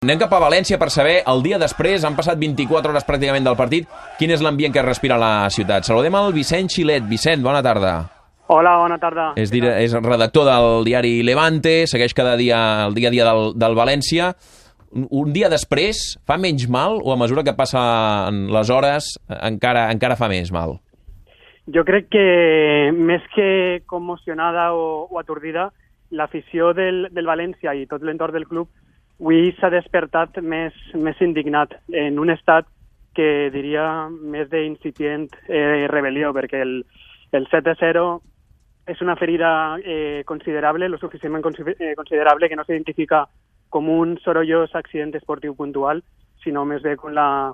[0.00, 3.56] Anem cap a València per saber, el dia després, han passat 24 hores pràcticament del
[3.58, 5.84] partit, quin és l'ambient que respira la ciutat.
[5.84, 7.04] Saludem el Vicent Xilet.
[7.10, 7.90] Vicent, bona tarda.
[8.48, 9.26] Hola, bona tarda.
[9.36, 13.52] És, dir, és redactor del diari Levante, segueix cada dia el dia a dia del,
[13.60, 14.30] del València.
[14.96, 19.90] Un, un dia després, fa menys mal o a mesura que passen les hores encara,
[19.92, 20.78] encara fa més mal?
[21.68, 22.28] Jo crec que
[22.96, 25.74] més que commocionada o, o atordida,
[26.08, 28.72] l'afició del, del València i tot l'entorn del club
[29.20, 32.66] avui s'ha despertat més, més indignat en un estat
[33.14, 36.84] que diria més d'incipient eh, rebel·lió, perquè el,
[37.36, 38.04] el 7-0
[38.88, 41.44] és una ferida eh, considerable, lo suficientment
[41.78, 43.26] eh, considerable que no s'identifica
[43.68, 46.02] com un sorollós accident esportiu puntual,
[46.42, 47.52] sinó més bé com la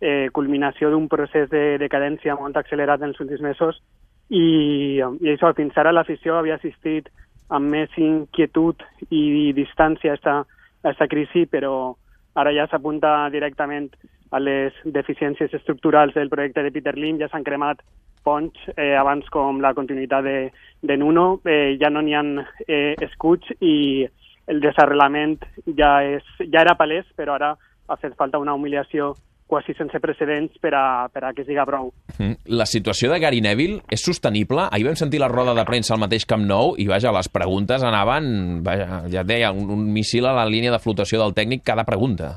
[0.00, 3.80] eh, culminació d'un procés de decadència molt accelerat en els últims mesos.
[4.28, 7.08] I, i això, fins ara l'afició havia assistit
[7.48, 10.44] amb més inquietud i distància a
[10.90, 11.94] esta aquesta crisi, però
[12.34, 13.90] ara ja s'apunta directament
[14.30, 17.82] a les deficiències estructurals del projecte de Peter Lim, ja s'han cremat
[18.26, 20.38] ponts eh, abans com la continuïtat de,
[20.82, 22.24] de Nuno, eh, ja no n'hi ha
[22.66, 24.06] eh, escuts i
[24.46, 25.38] el desarrelament
[25.78, 27.54] ja, és, ja era palès, però ara
[27.86, 29.14] ha fet falta una humiliació
[29.46, 31.92] quasi sense precedents per a, per a que siga prou.
[32.18, 32.34] Mm.
[32.58, 34.66] La situació de Gary Neville és sostenible?
[34.70, 37.84] Ahir vam sentir la roda de premsa al mateix Camp Nou i, vaja, les preguntes
[37.86, 38.26] anaven,
[38.66, 41.86] vaja, ja et deia, un, un missil a la línia de flotació del tècnic cada
[41.86, 42.36] pregunta.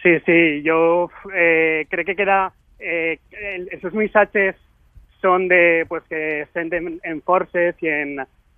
[0.00, 2.48] Sí, sí, jo eh, crec que queda...
[2.80, 3.18] Eh,
[3.76, 4.56] esos missatges
[5.20, 8.14] són de, pues, que senten en forces i en,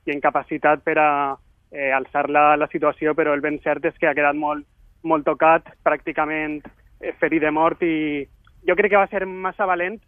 [0.06, 1.08] i en capacitat per a
[1.72, 4.62] eh, alçar la, la situació, però el ben cert és que ha quedat molt,
[5.02, 6.60] molt tocat, pràcticament
[7.18, 8.22] ferit de mort i
[8.66, 9.98] jo crec que va ser massa valent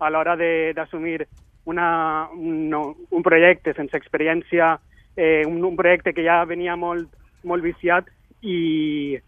[0.00, 1.26] a l'hora d'assumir
[1.64, 2.72] una, un,
[3.10, 4.78] un projecte sense experiència,
[5.16, 7.10] eh, un, un projecte que ja venia molt,
[7.44, 8.08] molt viciat
[8.40, 9.18] i,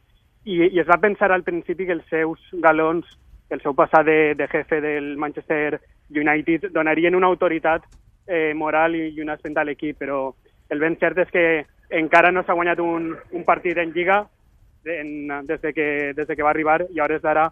[0.44, 3.06] i, i es va pensar al principi que els seus galons,
[3.52, 7.84] el seu passat de, de jefe del Manchester United donarien una autoritat
[8.26, 10.32] eh, moral i, i una espenta a l'equip, però
[10.72, 11.46] el ben cert és que
[11.92, 14.22] encara no s'ha guanyat un, un partit en Lliga,
[14.84, 17.50] en, des, de que, des de que va arribar i a hores d'ara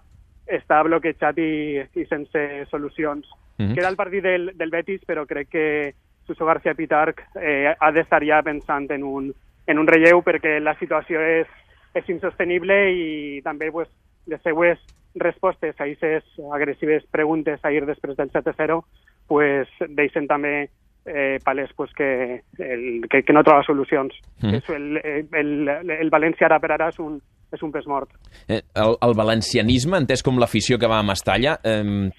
[0.51, 3.27] està bloquejat i, i sense solucions.
[3.59, 3.75] Mm -hmm.
[3.75, 5.95] Queda el partit del, del Betis, però crec que
[6.27, 9.35] Suso García Pitarc eh, ha d'estar ja pensant en un,
[9.67, 11.47] en un relleu perquè la situació és,
[11.95, 13.89] és insostenible i també pues,
[14.27, 14.79] les seues
[15.15, 18.81] respostes a aquestes agressives preguntes ahir després del 7-0
[19.27, 20.71] pues, deixen també
[21.11, 24.17] eh, palès pues, que, el, que, que no troba solucions.
[24.41, 24.61] Mm.
[24.61, 27.19] És el, el, el, el València ara per ara és un,
[27.53, 28.15] és un pes mort.
[28.47, 32.11] Eh, el, el valencianisme, entès com l'afició que va a Mestalla, eh,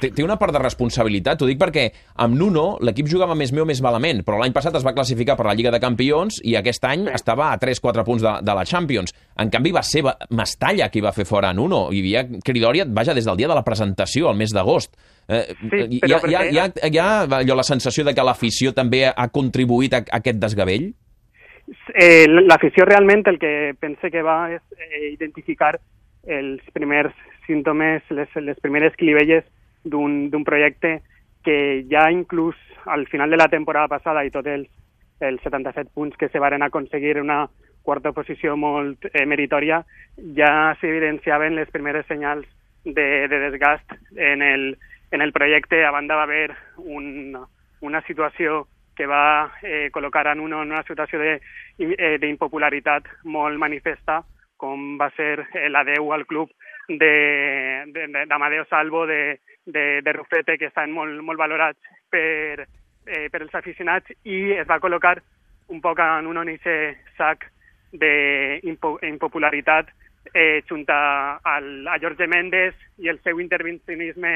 [0.00, 1.86] té, té una part de responsabilitat, t'ho dic perquè
[2.24, 5.46] amb Nuno l'equip jugava més meu més malament, però l'any passat es va classificar per
[5.48, 7.14] la Lliga de Campions i aquest any sí.
[7.18, 9.14] estava a 3-4 punts de, de la Champions.
[9.42, 10.04] En canvi va ser
[10.36, 13.58] Mestalla qui va fer fora a Nuno, hi havia cridòria, vaja, des del dia de
[13.58, 14.96] la presentació, el mes d'agost.
[15.28, 17.08] Eh, sí, hi, ha, hi, ha, hi, ha, hi ha
[17.40, 20.92] allò, la sensació de que l'afició també ha contribuït a, a aquest desgavell?
[21.98, 25.74] Eh, l'afició realment el que pense que va és eh, identificar
[26.26, 27.14] els primers
[27.46, 29.44] símptomes, les, les primeres clivelles
[29.86, 31.00] d'un projecte
[31.46, 34.68] que ja inclús al final de la temporada passada i tots els,
[35.20, 37.46] els 77 punts que se varen aconseguir una
[37.86, 39.84] quarta posició molt eh, meritòria,
[40.34, 42.46] ja s'evidenciaven les primeres senyals
[42.84, 44.76] de, de desgast en el,
[45.14, 45.84] en el projecte.
[45.86, 47.38] A banda va haver un,
[47.80, 48.66] una situació
[48.96, 51.20] que va eh, col·locar en una, una situació
[51.78, 54.22] d'impopularitat eh, molt manifesta,
[54.56, 56.50] com va ser l'adeu al club
[56.88, 61.78] d'Amadeo Salvo, de, de, de Rufete, que estan molt, molt valorats
[62.10, 62.66] per,
[63.06, 65.18] eh, per els aficionats, i es va col·locar
[65.74, 67.50] un poc en un onice sac
[67.96, 69.90] d'impopularitat
[70.32, 74.32] eh, junt a, a Jorge Méndez i el seu intervencionisme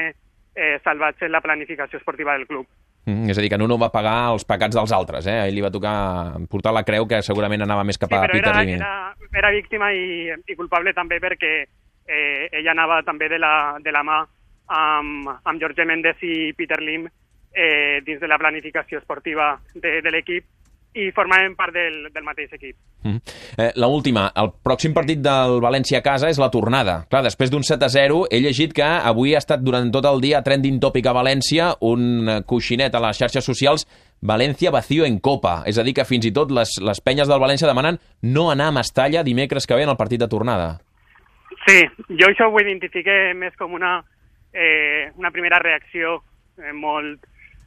[0.55, 2.67] eh, salvatge en la planificació esportiva del club.
[3.05, 5.39] Mm, és a dir, que Nuno va pagar els pecats dels altres, eh?
[5.41, 8.35] A ell li va tocar portar la creu que segurament anava més cap a sí,
[8.35, 13.39] Peter era, Era, era víctima i, i culpable també perquè eh, ell anava també de
[13.41, 14.21] la, de la mà
[14.71, 20.13] amb, amb Jorge Méndez i Peter Lim eh, dins de la planificació esportiva de, de
[20.13, 20.47] l'equip
[20.93, 22.75] i formaven part del, del mateix equip.
[23.07, 23.19] Mm.
[23.57, 26.97] Eh, la última, el pròxim partit del València a casa és la tornada.
[27.09, 30.81] Clar, després d'un 7-0 he llegit que avui ha estat durant tot el dia trending
[30.83, 33.87] topic a València un coixinet a les xarxes socials
[34.21, 35.61] València vacío en Copa.
[35.65, 38.69] És a dir, que fins i tot les, les penyes del València demanen no anar
[38.69, 40.75] a Mestalla dimecres que ve en el partit de tornada.
[41.65, 41.79] Sí,
[42.19, 44.01] jo això ho identifique més com una,
[44.53, 46.21] eh, una primera reacció
[46.57, 47.25] eh, molt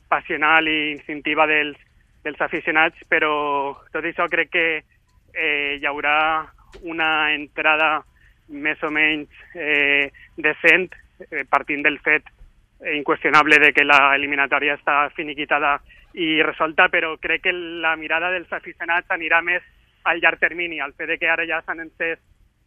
[0.09, 1.79] passional i instintiva dels,
[2.23, 4.67] dels aficionats, però tot això crec que
[5.35, 6.45] eh, hi haurà
[6.83, 8.05] una entrada
[8.49, 10.93] més o menys eh, decent,
[11.31, 12.29] eh, partint del fet
[12.93, 15.79] inqüestionable de que la eliminatòria està finiquitada
[16.21, 19.63] i resolta, però crec que la mirada dels aficionats anirà més
[20.05, 22.21] al llarg termini, al fet de que ara ja s'han encès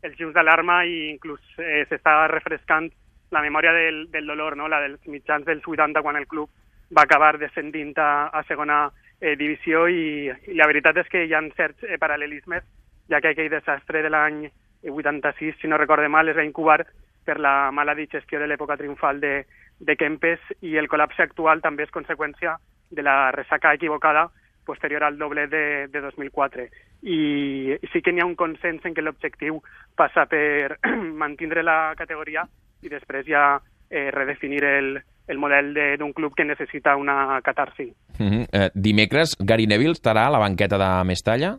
[0.04, 2.90] els llums d'alarma i inclús eh, s'està refrescant
[3.32, 4.68] la memòria del, del dolor, no?
[4.68, 6.50] la dels mitjans dels 80 quan el club
[6.96, 8.88] va acabar descendint a, a segona
[9.20, 12.64] eh, divisió i, i la veritat és que hi ha certs eh, paral·lelismes,
[13.12, 14.46] ja que aquell desastre de l'any
[14.88, 16.86] 86, si no recorde mal, es va incubar
[17.26, 19.46] per la mala digestió de l'època triomfal de,
[19.80, 22.56] de Kempes i el col·lapse actual també és conseqüència
[22.90, 24.30] de la ressaca equivocada
[24.68, 26.68] posterior al doble de, de 2004.
[27.04, 29.60] I sí que n'hi ha un consens en què l'objectiu
[29.96, 30.78] passa per
[31.24, 32.48] mantindre la categoria
[32.82, 33.60] i després ja
[33.90, 34.98] eh, redefinir el,
[35.28, 37.94] el model d'un club que necessita una catarsi.
[38.20, 38.48] Mm -hmm.
[38.52, 41.58] eh, dimecres, Gary Neville estarà a la banqueta de Mestalla?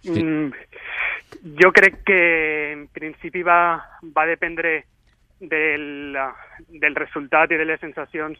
[0.00, 0.22] Sí.
[0.24, 0.52] Mm,
[1.62, 3.80] jo crec que en principi va,
[4.16, 4.84] va dependre
[5.40, 6.16] del,
[6.68, 8.38] del resultat i de les sensacions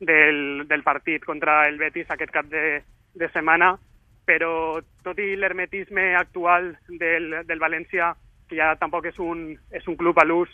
[0.00, 2.82] del, del partit contra el Betis aquest cap de,
[3.14, 3.76] de setmana,
[4.24, 8.14] però tot i l'hermetisme actual del, del València,
[8.48, 10.50] que ja tampoc és un, és un club a l'ús,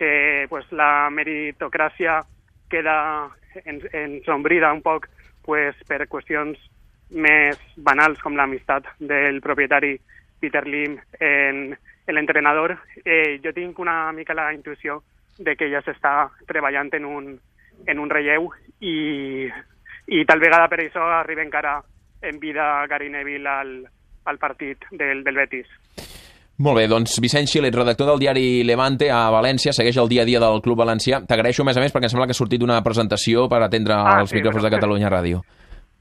[0.00, 2.22] que pues, la meritocràcia
[2.72, 3.28] queda
[3.92, 5.10] ensombrida un poc
[5.44, 6.56] pues, per qüestions
[7.10, 9.98] més banals com l'amistat del propietari
[10.40, 12.78] Peter Lim en, en l'entrenador.
[13.04, 15.02] Eh, jo tinc una mica la intuïció
[15.36, 17.28] de que ja s'està treballant en un,
[17.84, 18.48] en un relleu
[18.80, 19.50] i,
[20.08, 21.76] i tal vegada per això arriba encara
[22.22, 23.76] en vida Gary Neville al,
[24.24, 25.68] al partit del, del Betis.
[26.60, 30.28] Molt bé, doncs Vicent Xilet, redactor del diari Levante a València, segueix el dia a
[30.28, 31.22] dia del Club Valencià.
[31.24, 33.96] T'agraeixo a més a més perquè em sembla que ha sortit una presentació per atendre
[33.96, 35.40] ah, els sí, micròfons de Catalunya Ràdio.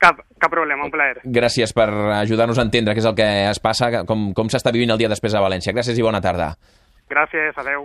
[0.03, 1.21] Cap, cap problema, un plaer.
[1.23, 4.91] Gràcies per ajudar-nos a entendre què és el que es passa, com, com s'està vivint
[4.91, 5.71] el dia després a València.
[5.75, 6.51] Gràcies i bona tarda.
[7.09, 7.77] Gràcies, adeu.